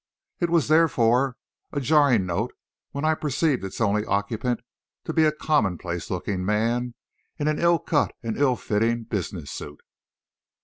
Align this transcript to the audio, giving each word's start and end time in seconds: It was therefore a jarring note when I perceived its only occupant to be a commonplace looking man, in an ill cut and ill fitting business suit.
It 0.39 0.49
was 0.49 0.67
therefore 0.67 1.37
a 1.71 1.79
jarring 1.79 2.25
note 2.25 2.53
when 2.89 3.05
I 3.05 3.13
perceived 3.13 3.63
its 3.63 3.79
only 3.79 4.03
occupant 4.03 4.61
to 5.03 5.13
be 5.13 5.25
a 5.25 5.31
commonplace 5.31 6.09
looking 6.09 6.43
man, 6.43 6.95
in 7.37 7.47
an 7.47 7.59
ill 7.59 7.77
cut 7.77 8.11
and 8.23 8.35
ill 8.35 8.55
fitting 8.55 9.03
business 9.03 9.51
suit. 9.51 9.81